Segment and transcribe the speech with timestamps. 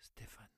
[0.00, 0.48] Stéphane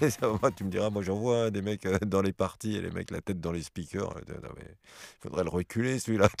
[0.56, 2.90] tu me diras, moi j'en vois hein, des mecs euh, dans les parties et les
[2.90, 4.16] mecs la tête dans les speakers.
[4.16, 6.28] Euh, non, mais il faudrait le reculer celui-là.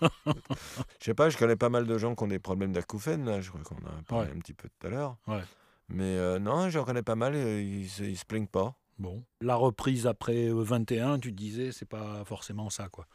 [0.00, 3.40] Je sais pas, je connais pas mal de gens qui ont des problèmes d'acouphènes, là,
[3.40, 4.36] je crois qu'on en a parlé Ouais.
[4.36, 5.16] un petit peu tout à l'heure.
[5.26, 5.42] Ouais.
[5.88, 8.76] Mais euh, non, j'en connais pas mal, et ils, ils se plaignent pas.
[8.98, 9.24] Bon.
[9.40, 13.06] La reprise après euh, 21, tu disais, c'est pas forcément ça, quoi.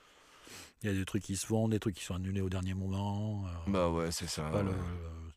[0.82, 2.74] Il y a des trucs qui se font, des trucs qui sont annulés au dernier
[2.74, 3.46] moment.
[3.48, 4.44] euh, Bah ouais, c'est ça.
[4.50, 4.72] pas ouais.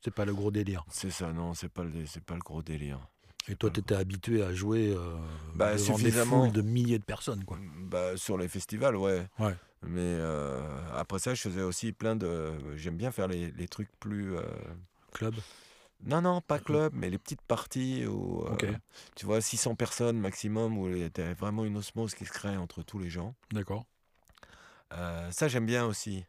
[0.03, 0.85] c'est pas le gros délire.
[0.91, 1.93] C'est ça, non, c'est pas, le,
[2.27, 2.99] pas le gros délire.
[3.49, 5.17] Et toi, tu étais habitué à jouer euh,
[5.55, 7.59] Bah, devant des foules de milliers de personnes, quoi.
[7.79, 9.27] Bah, sur les festivals, ouais.
[9.39, 9.55] Ouais.
[9.83, 10.61] Mais euh,
[10.95, 12.53] après ça, je faisais aussi plein de.
[12.77, 14.37] J'aime bien faire les, les trucs plus.
[14.37, 14.43] euh,
[15.13, 15.35] Club?
[16.05, 18.67] Non, non, pas club, mais les petites parties où, euh, Ok.
[19.15, 22.57] tu vois, 600 personnes maximum, où il y a vraiment une osmose qui se crée
[22.57, 23.35] entre tous les gens.
[23.53, 23.87] D'accord.
[25.31, 26.25] Ça, j'aime bien aussi.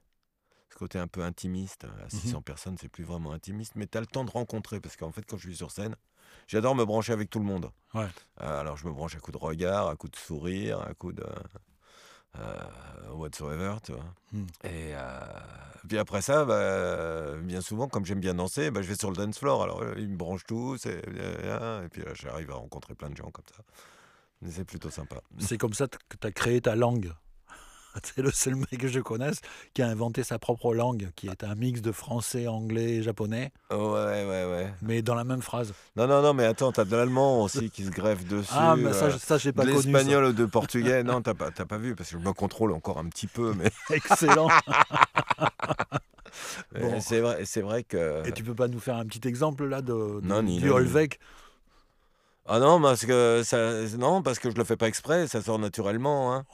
[0.70, 1.86] Ce côté un peu intimiste.
[1.86, 2.10] À Mhm.
[2.10, 5.12] 600 personnes, c'est plus vraiment intimiste, mais tu as le temps de rencontrer, parce qu'en
[5.12, 5.96] fait, quand je suis sur scène,
[6.48, 7.72] j'adore me brancher avec tout le monde.
[7.94, 8.08] Ouais.
[8.42, 11.12] Euh, alors, je me branche à coup de regard, à coup de sourire, à coup
[11.14, 11.26] de.
[12.40, 14.06] euh, whatsoever, tu vois.
[14.32, 14.46] Hmm.
[14.64, 15.20] Et euh,
[15.88, 19.16] puis après ça, bah, bien souvent, comme j'aime bien danser, bah, je vais sur le
[19.16, 19.64] dance floor.
[19.64, 23.18] Alors, euh, ils me branchent tous, et, et puis là, j'arrive à rencontrer plein de
[23.18, 23.64] gens comme ça.
[24.50, 25.18] C'est plutôt sympa.
[25.40, 27.12] C'est comme ça que tu as créé ta langue.
[28.04, 29.42] C'est le seul mec que je connaisse
[29.74, 33.52] qui a inventé sa propre langue, qui est un mix de français, anglais et japonais,
[33.72, 34.74] Ouais, ouais, ouais.
[34.82, 35.74] mais dans la même phrase.
[35.96, 38.50] Non, non, non, mais attends, t'as de l'allemand aussi qui se greffe dessus.
[38.54, 39.84] Ah, mais ça, euh, ça j'ai pas de connu.
[39.92, 41.04] l'espagnol ou de portugais.
[41.04, 43.72] Non, t'as pas, pas vu, parce que je me contrôle encore un petit peu, mais
[43.96, 44.50] Excellent.
[46.80, 47.00] Bon.
[47.02, 48.28] c'est vrai, vrai que.
[48.28, 50.70] Et tu peux pas nous faire un petit exemple là de, de- Non, ni- du.
[50.70, 51.20] Holvec?
[52.50, 55.60] Ah non, parce que ça, non, parce que je le fais pas exprès, ça sort
[55.60, 56.34] naturellement.
[56.34, 56.46] Hein.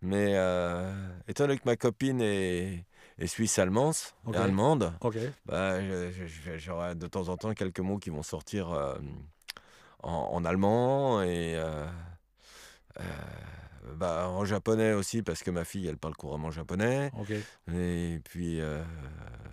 [0.00, 0.92] Mais euh,
[1.26, 2.84] étant donné que ma copine est,
[3.18, 3.94] est suisse-allemande,
[4.44, 4.92] allemande,
[5.46, 5.78] bah,
[6.56, 8.94] j'aurai de temps en temps quelques mots qui vont sortir euh,
[10.02, 11.84] en, en allemand et euh,
[13.00, 13.02] euh,
[13.96, 17.10] bah, en japonais aussi, parce que ma fille, elle parle couramment japonais.
[17.72, 18.60] Et puis,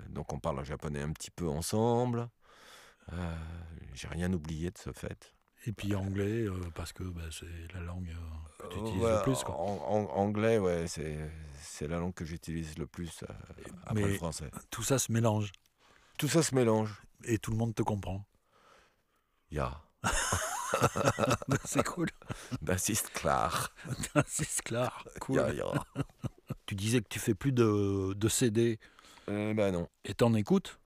[0.09, 2.29] donc on parle en japonais un petit peu ensemble.
[3.93, 5.33] J'ai rien oublié de ce fait.
[5.67, 9.03] Et puis anglais, euh, parce que bah, c'est la langue euh, que tu Euh, utilises
[9.03, 9.43] ouais, le plus.
[9.43, 9.55] Quoi.
[9.55, 13.27] en- en- anglais, ouais, c'est la langue que j'utilise le plus euh,
[13.83, 14.49] après Mais- le français.
[14.71, 15.51] Tout ça se mélange
[16.17, 17.01] Tout ça se mélange.
[17.25, 18.25] et tout le monde te comprend.
[19.51, 19.81] Ja,
[21.65, 22.07] c'est cool.
[22.61, 23.69] das ist klar.
[24.27, 25.03] c'est clair.
[25.19, 25.35] Cool.
[25.37, 25.71] Ja, ja.
[26.65, 28.79] Tu disais que tu fais plus de, de CD
[29.29, 29.87] Euh, bah non.
[30.05, 30.79] et t'en écoutes?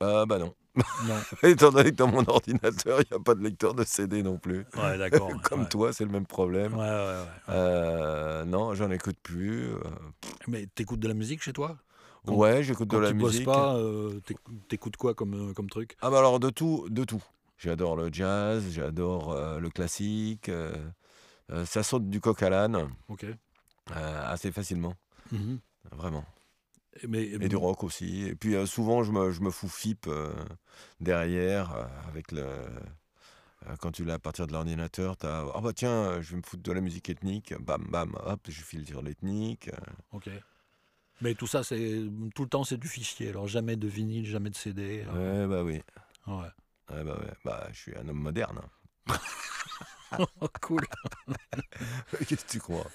[0.00, 0.54] Ah bah non.
[0.76, 1.20] Non.
[1.42, 4.38] Étant donné que dans mon ordinateur, il n'y a pas de lecteur de CD non
[4.38, 4.64] plus.
[4.76, 5.30] Ouais, d'accord.
[5.42, 5.68] Comme ouais.
[5.68, 6.74] toi, c'est le même problème.
[6.74, 7.26] Ouais, ouais, ouais.
[7.48, 9.68] Euh, non, j'en écoute plus.
[9.74, 9.78] euh,
[10.46, 11.76] Mais t'écoutes de la musique chez toi?
[12.26, 13.44] Quand- ouais, j'écoute de la tu musique.
[13.46, 14.38] bosses pas, euh, t'éc-
[14.68, 15.96] t'écoutes quoi comme, comme truc?
[16.02, 17.22] Ah bah alors de tout, de tout.
[17.58, 20.50] J'adore le jazz, j'adore euh, le classique.
[21.64, 23.26] ça saute du coq à l'âne Ok.
[23.92, 24.94] assez facilement,
[25.32, 25.58] Mhm.
[25.92, 26.24] vraiment.
[27.02, 28.22] Et Mais, Et du rock aussi.
[28.26, 30.32] Et puis euh, souvent, je me, je me fous FIP euh,
[31.00, 32.42] derrière euh, avec le.
[32.42, 35.44] euh, Quand tu l'as à partir de l'ordinateur, tu as.
[35.54, 37.54] Ah bah tiens, euh, je vais me foutre de la musique ethnique.
[37.60, 39.68] Bam, bam, hop, je file sur l'ethnique.
[39.68, 39.92] euh.
[40.12, 40.28] Ok.
[41.22, 42.02] Mais tout ça, c'est
[42.34, 43.28] tout le temps, c'est du fichier.
[43.28, 45.04] Alors jamais de vinyle, jamais de CD.
[45.06, 45.82] euh, Ouais, bah oui.
[46.26, 46.48] ouais.
[46.90, 47.32] Ouais, bah, ouais.
[47.44, 48.60] Bah, je suis un homme moderne.
[49.08, 49.16] hein.
[50.62, 50.80] cool.
[52.26, 52.86] Qu'est-ce que tu crois?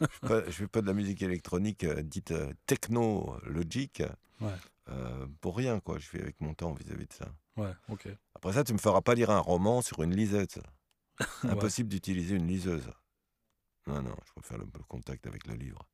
[0.00, 4.02] Je fais, pas, je fais pas de la musique électronique euh, dite euh, techno-logique
[4.40, 4.48] Ouais.
[4.88, 5.98] euh, pour rien, quoi.
[5.98, 7.26] Je fais avec mon temps vis-à-vis de ça.
[7.56, 8.08] Ouais, ok.
[8.34, 10.14] Après ça, tu me feras pas lire un roman sur une.
[11.44, 11.50] Ouais.
[11.50, 12.90] Impossible d'utiliser une liseuse.
[13.86, 15.86] Non, non, je préfère le, le contact avec le livre.